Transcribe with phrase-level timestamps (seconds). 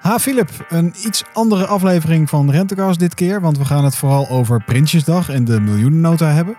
[0.00, 4.28] Ha Philip, een iets andere aflevering van Rentecast dit keer, want we gaan het vooral
[4.28, 6.56] over Prinsjesdag en de miljoenennota hebben.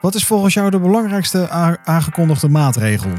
[0.00, 1.48] Wat is volgens jou de belangrijkste
[1.84, 3.10] aangekondigde maatregel?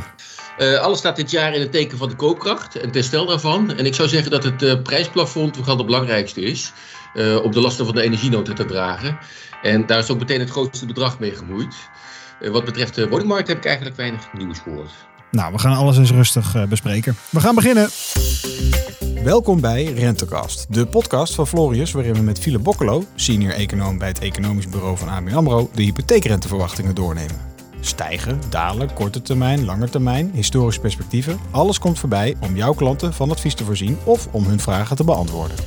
[0.57, 3.75] Uh, alles staat dit jaar in het teken van de koopkracht en het herstel daarvan.
[3.75, 6.71] En ik zou zeggen dat het uh, prijsplafond vooral het belangrijkste is.
[7.13, 9.17] Uh, op de lasten van de energienota te dragen.
[9.61, 11.75] En daar is ook meteen het grootste bedrag mee gemoeid.
[12.39, 14.91] wat betreft de woningmarkt heb ik eigenlijk weinig nieuws gehoord.
[15.31, 17.15] Nou, we gaan alles eens rustig bespreken.
[17.29, 17.89] We gaan beginnen.
[19.25, 24.07] Welkom bij Rentecast, de podcast van Florius, waarin we met Philip Bokkelo, senior econoom bij
[24.07, 27.35] het economisch bureau van ABN AMRO, de hypotheekrenteverwachtingen doornemen.
[27.79, 33.31] Stijgen, dalen, korte termijn, lange termijn, historische perspectieven, alles komt voorbij om jouw klanten van
[33.31, 35.57] advies te voorzien of om hun vragen te beantwoorden.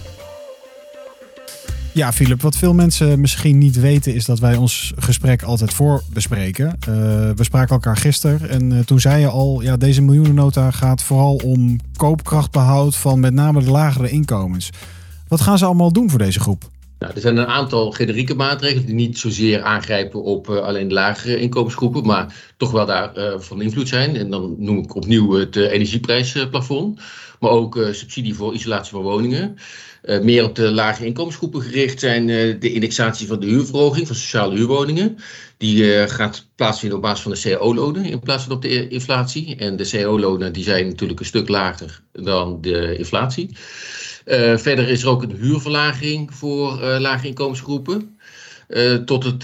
[1.99, 6.67] Ja, Philip, wat veel mensen misschien niet weten is dat wij ons gesprek altijd voorbespreken.
[6.67, 6.95] Uh,
[7.35, 11.35] we spraken elkaar gisteren en uh, toen zei je al, ja, deze miljoenennota gaat vooral
[11.35, 14.71] om koopkrachtbehoud van met name de lagere inkomens.
[15.29, 16.71] Wat gaan ze allemaal doen voor deze groep?
[16.99, 20.95] Nou, er zijn een aantal generieke maatregelen die niet zozeer aangrijpen op uh, alleen de
[20.95, 24.17] lagere inkomensgroepen, maar toch wel daar van invloed zijn.
[24.17, 27.01] En dan noem ik opnieuw het energieprijsplafond,
[27.41, 29.57] maar ook subsidie voor isolatie van woningen.
[30.23, 32.27] Meer op de lage inkomensgroepen gericht zijn
[32.61, 35.17] de indexatie van de huurverhoging van sociale huurwoningen.
[35.57, 39.57] Die gaat plaatsvinden op basis van de cao-lonen in plaats van op de inflatie.
[39.57, 43.57] En de cao-lonen die zijn natuurlijk een stuk lager dan de inflatie.
[44.57, 48.19] Verder is er ook een huurverlaging voor lage inkomensgroepen.
[49.05, 49.43] tot het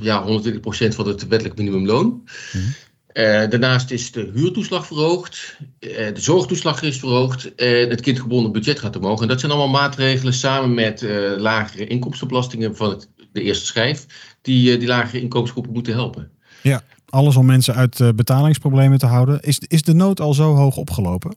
[0.00, 2.28] ja, 120% van het wettelijk minimumloon.
[2.52, 2.74] Mm
[3.14, 8.78] uh, daarnaast is de huurtoeslag verhoogd, uh, de zorgtoeslag is verhoogd en het kindgebonden budget
[8.78, 9.20] gaat omhoog.
[9.20, 11.02] En dat zijn allemaal maatregelen samen met
[11.38, 14.06] lagere inkomstenbelastingen van het, de eerste schijf,
[14.42, 16.30] die die lagere inkomensgroepen moeten helpen.
[16.62, 19.40] Ja, alles om mensen uit betalingsproblemen te houden.
[19.40, 21.36] Is, is de nood al zo hoog opgelopen?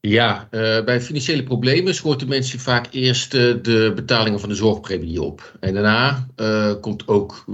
[0.00, 0.48] Ja,
[0.84, 5.56] bij financiële problemen schorten mensen vaak eerst de betalingen van de zorgpremie op.
[5.60, 6.26] En daarna
[6.80, 7.44] komt ook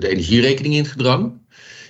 [0.00, 1.38] de energierekening in het gedrang.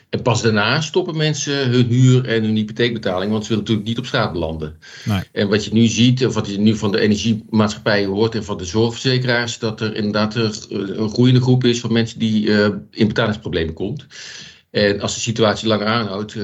[0.09, 3.99] En pas daarna stoppen mensen hun huur en hun hypotheekbetaling, want ze willen natuurlijk niet
[3.99, 4.77] op straat belanden.
[5.05, 5.21] Nee.
[5.33, 8.59] En wat je nu ziet, of wat je nu van de energiemaatschappijen hoort en van
[8.59, 10.35] de zorgverzekeraars, dat er inderdaad
[10.69, 12.49] een groeiende groep is van mensen die
[12.91, 14.07] in betalingsproblemen komt.
[14.71, 16.37] En als de situatie langer aanhoudt,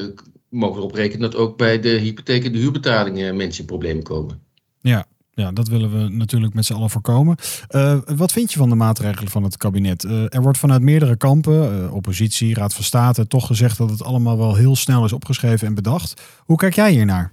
[0.57, 4.03] mogen we erop rekenen dat ook bij de hypotheek en de huurbetalingen mensen in problemen
[4.03, 4.41] komen.
[4.81, 5.07] Ja,
[5.37, 7.37] ja, dat willen we natuurlijk met z'n allen voorkomen.
[7.71, 10.05] Uh, wat vind je van de maatregelen van het kabinet?
[10.05, 14.03] Uh, er wordt vanuit meerdere kampen, uh, oppositie, Raad van State, toch gezegd dat het
[14.03, 16.23] allemaal wel heel snel is opgeschreven en bedacht.
[16.45, 17.33] Hoe kijk jij hiernaar?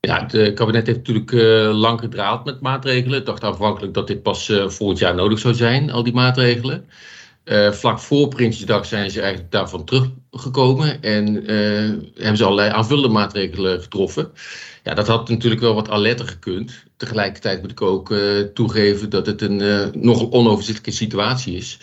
[0.00, 1.32] Ja, het kabinet heeft natuurlijk
[1.74, 3.18] lang gedraald met maatregelen.
[3.18, 6.84] Ik dacht aanvankelijk dat dit pas volgend jaar nodig zou zijn, al die maatregelen.
[7.70, 9.84] vlak voor Prinsjesdag zijn ze eigenlijk daarvan
[10.38, 11.26] teruggekomen en
[12.14, 14.30] hebben ze allerlei aanvullende maatregelen getroffen.
[14.84, 16.84] Ja, dat had natuurlijk wel wat alerter gekund.
[16.96, 21.78] Tegelijkertijd moet ik ook uh, toegeven dat het een uh, nogal onoverzichtelijke situatie is.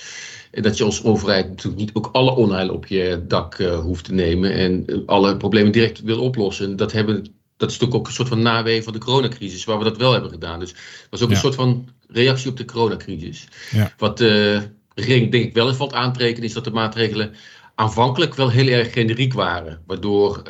[0.51, 4.05] En dat je als overheid natuurlijk niet ook alle onheil op je dak uh, hoeft
[4.05, 6.75] te nemen en alle problemen direct wil oplossen.
[6.75, 7.15] Dat, hebben,
[7.57, 10.11] dat is natuurlijk ook een soort van nawee van de coronacrisis, waar we dat wel
[10.11, 10.59] hebben gedaan.
[10.59, 13.47] Dus het was ook een soort van reactie op de coronacrisis.
[13.71, 13.93] Ja.
[13.97, 14.61] Wat de
[14.95, 17.33] regering denk ik wel eens valt aantreken, is dat de maatregelen
[17.75, 19.81] aanvankelijk wel heel erg generiek waren.
[19.85, 20.41] Waardoor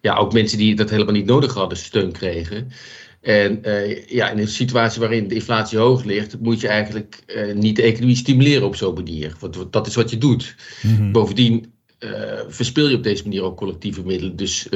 [0.00, 2.68] ja, ook mensen die dat helemaal niet nodig hadden steun kregen.
[3.20, 7.54] En uh, ja, in een situatie waarin de inflatie hoog ligt, moet je eigenlijk uh,
[7.54, 9.36] niet de economie stimuleren op zo'n manier.
[9.40, 10.54] Want dat is wat je doet.
[10.82, 11.12] Mm-hmm.
[11.12, 12.10] Bovendien uh,
[12.48, 14.36] verspil je op deze manier ook collectieve middelen.
[14.36, 14.66] Dus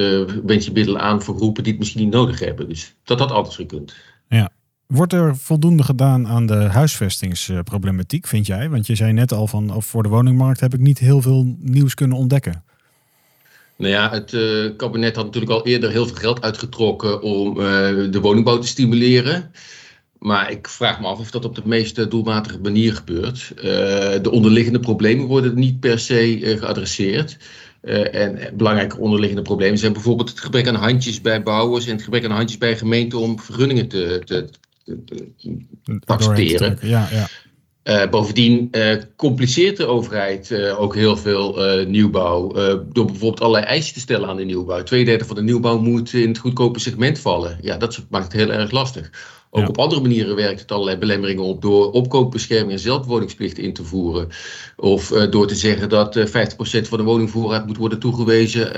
[0.45, 2.69] wend je middelen aan voor groepen die het misschien niet nodig hebben.
[2.69, 3.95] Dus dat had anders gekund.
[4.29, 4.49] Ja.
[4.93, 8.69] Wordt er voldoende gedaan aan de huisvestingsproblematiek, vind jij?
[8.69, 11.55] Want je zei net al van, of voor de woningmarkt heb ik niet heel veel
[11.59, 12.63] nieuws kunnen ontdekken.
[13.75, 17.65] Nou ja, het uh, kabinet had natuurlijk al eerder heel veel geld uitgetrokken om uh,
[18.11, 19.51] de woningbouw te stimuleren.
[20.19, 23.51] Maar ik vraag me af of dat op de meest doelmatige manier gebeurt.
[24.23, 27.37] De onderliggende problemen worden niet per se geadresseerd.
[28.11, 32.25] en belangrijke onderliggende problemen zijn bijvoorbeeld het gebrek aan handjes bij bouwers en het gebrek
[32.25, 34.49] aan handjes bij gemeenten om vergunningen te, te
[36.05, 36.77] accepteren.
[36.81, 37.27] Ja, ja.
[37.83, 42.51] Uh, bovendien uh, compliceert de overheid uh, ook heel veel nieuwbouw.
[42.93, 44.83] door bijvoorbeeld allerlei eisen te stellen aan de nieuwbouw.
[44.83, 47.57] Tweederde van de nieuwbouw moet in het goedkope segment vallen.
[47.61, 49.11] Ja, dat maakt het heel erg lastig.
[49.49, 51.61] Ook op andere manieren werkt het allerlei belemmeringen op.
[51.61, 54.27] Door opkoopbescherming en zelfwoningsplicht in te voeren.
[54.75, 56.21] Of door te zeggen dat 50%
[56.61, 58.73] van de woningvoorraad moet worden toegewezen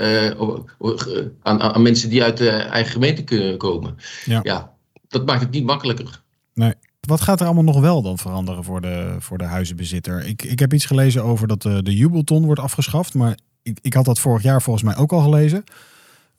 [1.42, 3.96] aan, aan, mensen die uit de eigen gemeente kunnen komen.
[4.24, 4.40] Ja.
[4.42, 4.75] ja,
[5.08, 6.22] dat maakt het niet makkelijker.
[6.54, 6.74] Nee.
[7.00, 10.26] Wat gaat er allemaal nog wel dan veranderen voor de, voor de huizenbezitter?
[10.26, 13.14] Ik, ik heb iets gelezen over dat de, de jubelton wordt afgeschaft.
[13.14, 15.64] Maar ik, ik had dat vorig jaar volgens mij ook al gelezen.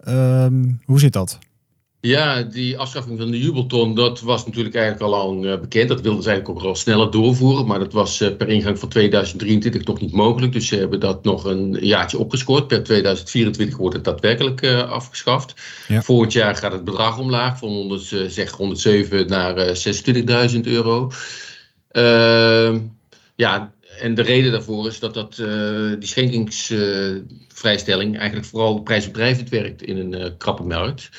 [0.07, 1.39] Um, hoe zit dat?
[2.07, 5.89] Ja, die afschaffing van de jubelton, dat was natuurlijk eigenlijk al lang uh, bekend.
[5.89, 8.89] Dat wilden ze eigenlijk ook al sneller doorvoeren, maar dat was uh, per ingang van
[8.89, 10.53] 2023 nog niet mogelijk.
[10.53, 12.67] Dus ze hebben dat nog een jaartje opgescoord.
[12.67, 15.53] Per 2024 wordt het daadwerkelijk uh, afgeschaft.
[15.87, 16.01] Ja.
[16.01, 19.75] Volgend jaar gaat het bedrag omlaag van 100, zeg 107 naar
[20.53, 21.11] 26.000 euro.
[21.91, 22.79] Ehm,
[23.35, 25.35] ja, en de reden daarvoor is dat, dat
[25.99, 31.09] die schenkingsvrijstelling eigenlijk vooral prijsbedrijvend werkt in een krappe markt.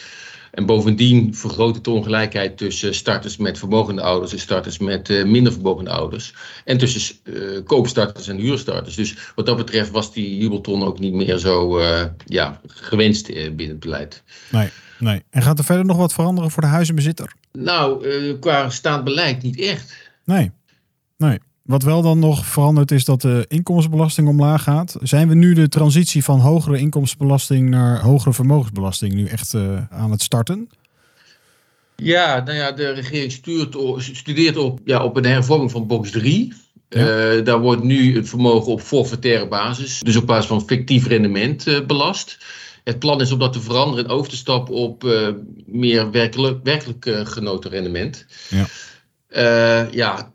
[0.51, 5.25] En bovendien vergroot het de ongelijkheid tussen starters met vermogende ouders en starters met uh,
[5.25, 6.35] minder vermogende ouders.
[6.65, 8.95] En tussen uh, koopstarters en huurstarters.
[8.95, 13.69] Dus wat dat betreft was die jubelton ook niet meer zo uh, ja, gewenst binnen
[13.69, 14.23] het beleid.
[14.51, 14.69] Nee,
[14.99, 15.23] nee.
[15.31, 17.33] En gaat er verder nog wat veranderen voor de huizenbezitter?
[17.53, 19.97] Nou, qua staand beleid niet echt.
[20.25, 20.51] Nee,
[21.17, 21.39] nee.
[21.69, 24.97] Wat wel dan nog verandert is dat de inkomstenbelasting omlaag gaat.
[25.03, 30.11] Zijn we nu de transitie van hogere inkomstenbelasting naar hogere vermogensbelasting nu echt uh, aan
[30.11, 30.71] het starten?
[31.97, 36.53] Ja, nou ja, de regering stuurt, studeert op, ja, op een hervorming van box 3.
[36.89, 37.35] Ja.
[37.37, 41.67] Uh, daar wordt nu het vermogen op forfaitaire basis, dus op basis van fictief rendement,
[41.67, 42.39] uh, belast.
[42.85, 45.03] Het plan is om dat te veranderen en over te stappen op
[45.67, 48.27] meer werkelijk, werkelijk genoten rendement.
[48.49, 49.89] Ja.
[49.91, 50.33] ja,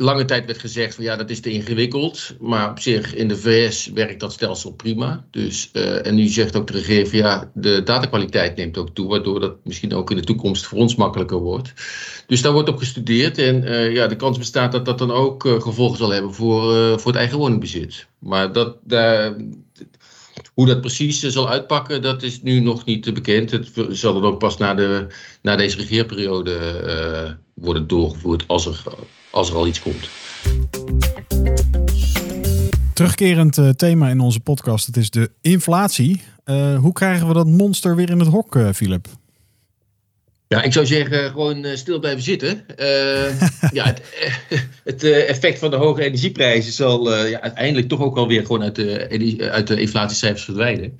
[0.00, 2.34] lange tijd werd gezegd van ja, dat is te ingewikkeld.
[2.40, 5.24] Maar op zich in de VS werkt dat stelsel prima.
[5.30, 9.08] Dus, uh, en nu zegt ook de regering van ja, de datakwaliteit neemt ook toe.
[9.08, 11.72] Waardoor dat misschien ook in de toekomst voor ons makkelijker wordt.
[12.26, 13.38] Dus daar wordt op gestudeerd.
[13.38, 17.00] En uh, ja, de kans bestaat dat dat dan ook uh, gevolgen zal hebben voor,
[17.00, 18.06] voor het eigen woningbezit.
[18.18, 18.76] Maar dat,
[20.54, 23.50] hoe dat precies zal uitpakken, dat is nu nog niet bekend.
[23.50, 25.06] Het zal dan ook pas na, de,
[25.42, 26.58] na deze regeerperiode
[27.54, 28.82] worden doorgevoerd als er
[29.30, 30.08] als er al iets komt.
[32.94, 36.22] Terugkerend uh, thema in onze podcast, het is de inflatie.
[36.44, 39.06] Uh, hoe krijgen we dat monster weer in het hok, uh, Philip?
[40.48, 42.64] Ja, ik zou zeggen, gewoon stil blijven zitten.
[43.78, 44.02] ja, het,
[44.84, 49.48] het effect van de hoge energieprijzen zal ja, uiteindelijk toch ook alweer gewoon uit de,
[49.52, 50.98] uit de inflatiecijfers verdwijnen.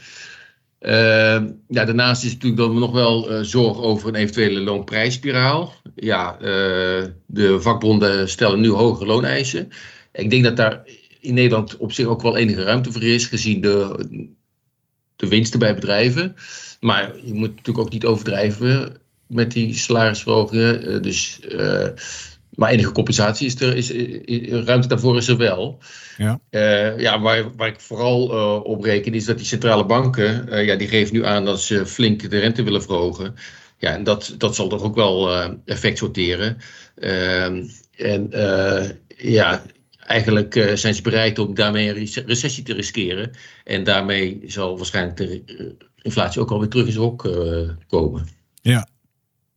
[0.81, 5.73] Uh, ja, daarnaast is natuurlijk we nog wel uh, zorgen over een eventuele loonprijsspiraal.
[5.95, 9.69] Ja, uh, de vakbonden stellen nu hogere looneisen.
[10.13, 10.83] Ik denk dat daar
[11.21, 14.07] in Nederland op zich ook wel enige ruimte voor is, gezien de,
[15.17, 16.35] de winsten bij bedrijven.
[16.81, 18.97] Maar je moet natuurlijk ook niet overdrijven
[19.27, 21.03] met die salarisverhogingen.
[21.03, 21.41] dus
[22.51, 23.91] maar enige compensatie is er, is,
[24.65, 25.79] ruimte daarvoor is er wel.
[26.17, 30.47] Ja, uh, ja waar, waar ik vooral uh, op reken is dat die centrale banken,
[30.49, 33.35] uh, ja, die geven nu aan dat ze flink de rente willen verhogen.
[33.79, 35.31] Ja, en dat, dat zal toch ook wel
[35.65, 36.57] effect sorteren.
[36.95, 37.65] Ehm,
[37.97, 38.29] en
[39.17, 39.63] ja,
[39.99, 43.31] eigenlijk zijn ze bereid om daarmee een recessie te riskeren.
[43.65, 47.29] En daarmee zal waarschijnlijk de inflatie ook alweer terug in zijn hok
[47.89, 48.29] komen.
[48.63, 48.89] Ja,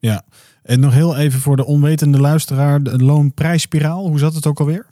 [0.09, 0.23] ja.
[0.63, 4.85] En nog heel even voor de onwetende luisteraar, de loonprijsspiraal, hoe zat het ook alweer?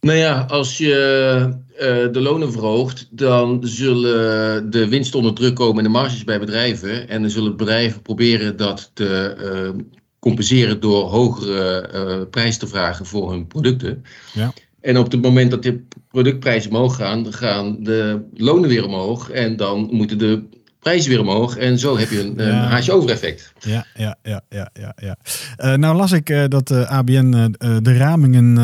[0.00, 5.76] Nou ja, als je uh, de lonen verhoogt, dan zullen de winsten onder druk komen
[5.76, 7.08] en de marges bij bedrijven.
[7.08, 9.36] En dan zullen bedrijven proberen dat te
[9.76, 9.82] uh,
[10.18, 14.04] compenseren door hogere uh, prijs te vragen voor hun producten.
[14.32, 14.52] Ja.
[14.80, 19.30] En op het moment dat de productprijzen omhoog gaan, gaan de lonen weer omhoog.
[19.30, 20.42] En dan moeten de
[20.80, 21.56] prijzen weer omhoog.
[21.56, 22.44] En zo heb je een, ja.
[22.44, 23.52] een haasje over effect.
[23.58, 24.94] Ja, ja, ja, ja, ja.
[24.96, 25.16] ja.
[25.58, 28.58] Uh, nou las ik uh, dat uh, ABN de ramingen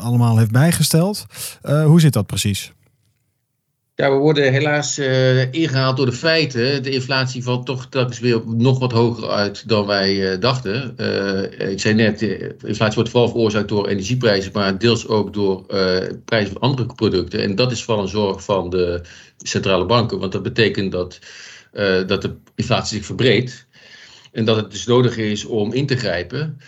[0.00, 1.26] allemaal heeft bijgesteld.
[1.62, 2.72] hoe zit dat precies?
[3.94, 4.98] Ja, we worden helaas
[5.50, 6.82] ingehaald door de feiten.
[6.82, 10.94] De inflatie valt toch telkens weer nog wat hoger uit dan wij dachten.
[11.70, 15.66] ik zei net, de inflatie wordt vooral veroorzaakt door energieprijzen, maar deels ook door
[16.24, 17.42] prijzen van andere producten.
[17.42, 19.02] En dat is vooral een zorg van de
[19.38, 20.18] centrale banken.
[20.18, 21.18] Want dat betekent dat,
[21.72, 23.66] uh, dat de inflatie zich verbreedt.
[24.32, 26.60] En dat het dus nodig is om in te grijpen.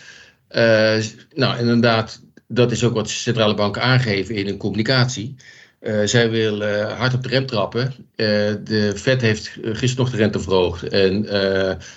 [0.51, 0.97] Uh,
[1.33, 5.35] nou, inderdaad, dat is ook wat centrale banken aangeven in hun communicatie.
[5.81, 7.93] Uh, zij willen hard op de rem trappen.
[8.15, 10.83] de Fed heeft gisteren nog de rente verhoogd.
[10.83, 11.23] En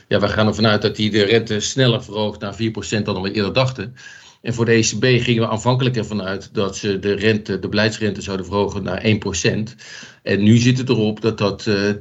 [0.09, 3.33] ja, we gaan ervan uit dat die de rente sneller verhoogt naar 4% dan we
[3.33, 3.95] eerder dachten.
[4.43, 8.21] En voor de ECB gingen we aanvankelijk ervan uit dat ze de rente, de beleidsrente
[8.21, 9.75] zouden verhogen naar 1%.
[10.23, 11.97] En nu zit het erop dat dat uh, eh,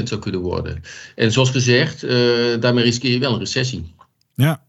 [0.00, 0.82] 2% zou kunnen worden.
[1.14, 2.10] En zoals gezegd, uh,
[2.60, 3.94] daarmee riskeer je wel een recessie.
[4.34, 4.62] Ja,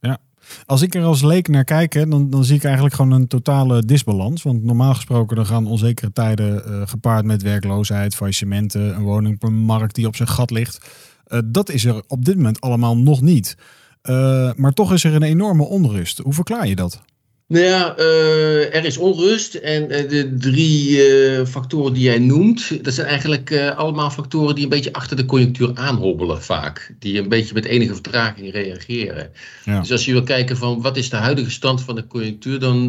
[0.00, 0.18] ja.
[0.66, 3.84] Als ik er als leek naar kijk, dan, dan zie ik eigenlijk gewoon een totale
[3.84, 4.42] disbalans.
[4.42, 10.06] Want normaal gesproken dan gaan onzekere tijden uh, gepaard met werkloosheid, faillissementen, een woningmarkt die
[10.06, 10.90] op zijn gat ligt.
[11.44, 13.56] dat is er op dit moment allemaal nog niet.
[14.10, 16.18] Uh, maar toch is er een enorme onrust.
[16.18, 17.02] Hoe verklaar je dat?
[17.46, 22.84] Nou ja, uh, er is onrust en uh, de drie uh, factoren die jij noemt,
[22.84, 26.94] dat zijn eigenlijk allemaal factoren die een beetje achter de conjunctuur aanhobbelen vaak.
[26.98, 29.30] Die een beetje met enige vertraging reageren.
[29.64, 29.80] Ja.
[29.80, 32.80] Dus als je wil kijken van wat is de huidige stand van de conjunctuur, dan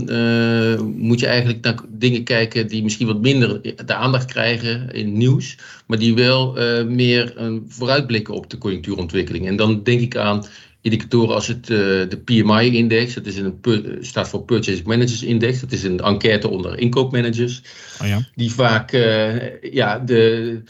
[0.97, 5.57] moet je eigenlijk naar dingen kijken die misschien wat minder de aandacht krijgen in nieuws,
[5.87, 7.33] maar die wel meer
[7.67, 9.47] vooruitblikken op de conjunctuurontwikkeling.
[9.47, 10.45] En dan denk ik aan
[10.83, 11.77] indicatoren als het, uh,
[12.09, 13.59] de PMI-index, dat is een,
[14.01, 17.61] staat voor Purchase Managers Index, dat is een enquête onder inkoopmanagers,
[18.01, 18.27] oh ja.
[18.35, 20.61] die vaak uh, ja, de,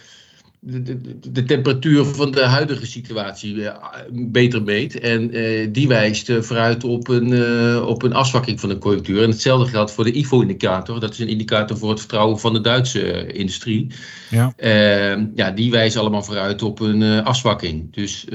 [0.60, 3.75] de, de, de, temperatuur van de huidige situatie uh,
[4.12, 5.00] beter meet.
[5.00, 5.32] En
[5.72, 9.24] die wijst vooruit op een, op een afzwakking van de conjunctuur.
[9.24, 12.62] En hetzelfde geldt voor de IFO-indicator, dat is een indicator voor het vertrouwen van de
[12.62, 13.88] Duitse industrie.
[14.29, 14.53] Ja.
[15.36, 17.93] ja, die wijzen allemaal vooruit op een afzwakking.
[17.93, 18.25] Dus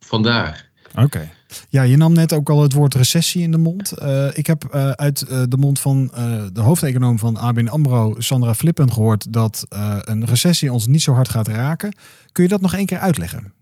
[0.00, 0.70] vandaar.
[0.94, 1.30] Oké.
[1.68, 3.92] Ja, je nam net ook al het woord recessie in de mond.
[4.02, 6.10] Uh, ik heb uh, uit uh, de mond van
[6.52, 9.66] de hoofdeconoom van ABN AMRO, Sandra Flippen, gehoord dat
[10.00, 11.94] een recessie ons niet zo hard gaat raken.
[12.32, 13.52] Kun je dat nog één keer uitleggen?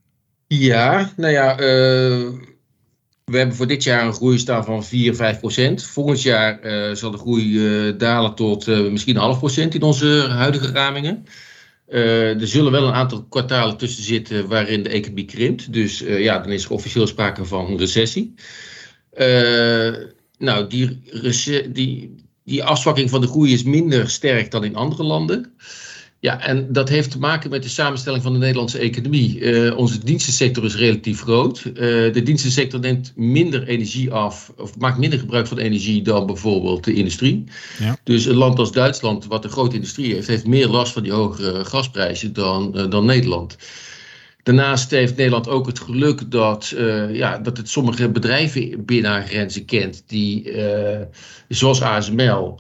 [0.47, 1.57] Ja, nou ja,
[3.25, 5.83] we hebben voor dit jaar een groei staan van 4, 5 procent.
[5.83, 6.59] Volgend jaar
[6.97, 11.25] zal de groei dalen tot misschien een half procent in onze huidige ramingen.
[11.91, 15.73] Uh, er zullen wel een aantal kwartalen tussen zitten waarin de economie krimpt.
[15.73, 18.35] Dus uh, ja, dan is er officieel sprake van recessie.
[19.19, 19.97] Uh,
[20.39, 21.03] nou, die,
[21.73, 25.53] die, die afzwakking van de groei is minder sterk dan in andere landen.
[26.21, 29.39] Ja, en dat heeft te maken met de samenstelling van de Nederlandse economie.
[29.39, 31.65] Uh, onze dienstensector is relatief groot.
[31.65, 31.75] Uh,
[32.13, 36.93] de dienstensector neemt minder energie af, of maakt minder gebruik van energie dan bijvoorbeeld de
[36.93, 37.45] industrie.
[37.79, 37.97] Ja.
[38.05, 41.13] Dus een land als Duitsland, wat een grote industrie heeft, heeft meer last van die
[41.13, 43.57] hogere gasprijzen dan, uh, dan Nederland.
[44.43, 46.75] Daarnaast heeft Nederland ook het geluk dat,
[47.13, 50.53] ja, dat het sommige bedrijven binnen haar grenzen kent, die,
[51.49, 52.59] zoals ASML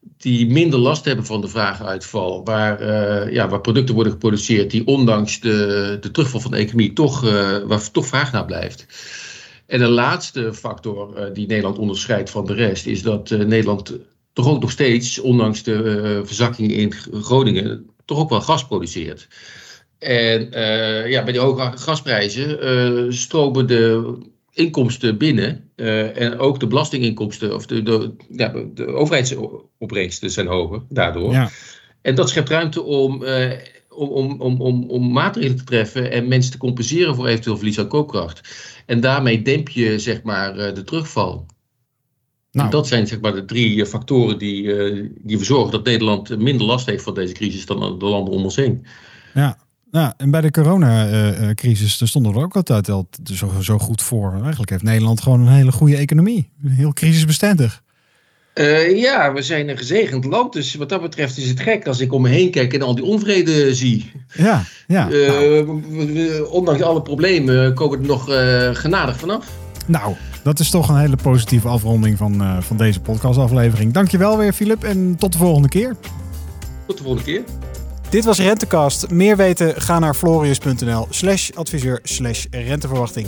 [0.00, 4.86] die minder last hebben van de vragenuitval, waar, uh, ja, waar producten worden geproduceerd die
[4.86, 8.86] ondanks de, de terugval van de economie toch, uh, waar toch vraag naar blijft.
[9.66, 13.98] En de laatste factor uh, die Nederland onderscheidt van de rest is dat Nederland
[14.32, 16.92] toch ook nog steeds, ondanks de verzakking in
[17.22, 19.28] Groningen, toch ook wel gas produceert.
[19.98, 20.48] En
[21.10, 24.14] ja, bij die hoge gasprijzen stromen de
[24.60, 30.82] inkomsten binnen uh, en ook de belastinginkomsten of de, de, ja, de overheidsopbrengsten zijn hoger
[30.88, 31.32] daardoor.
[31.32, 31.50] Ja.
[32.02, 33.52] En dat schept ruimte om, uh,
[33.88, 37.78] om, om, om, om, om maatregelen te treffen en mensen te compenseren voor eventueel verlies
[37.78, 38.40] aan koopkracht.
[38.86, 41.46] En daarmee demp je zeg maar uh, de terugval.
[42.52, 42.70] Nou.
[42.70, 46.86] Dat zijn zeg maar de drie factoren die, die ervoor zorgen dat Nederland minder last
[46.86, 48.86] heeft van deze crisis dan de landen om ons heen.
[49.34, 49.58] Ja,
[49.90, 54.32] nou, en bij de coronacrisis stonden we ook altijd al zo, zo goed voor.
[54.40, 56.50] Eigenlijk heeft Nederland gewoon een hele goede economie.
[56.66, 57.82] Heel crisisbestendig.
[58.54, 60.52] Uh, ja, we zijn een gezegend land.
[60.52, 62.94] Dus wat dat betreft is het gek als ik om me heen kijk en al
[62.94, 64.12] die onvrede zie.
[64.32, 65.10] Ja, ja.
[65.10, 65.66] Uh, nou.
[65.66, 69.46] we, ondanks alle problemen komen we er nog uh, genadig vanaf.
[69.86, 73.92] Nou, dat is toch een hele positieve afronding van, van deze podcastaflevering.
[73.92, 74.84] Dankjewel weer, Filip.
[74.84, 75.96] En tot de volgende keer.
[76.86, 77.42] Tot de volgende keer.
[78.10, 79.10] Dit was Rentecast.
[79.10, 83.26] Meer weten, ga naar florius.nl slash adviseur slash renteverwachting.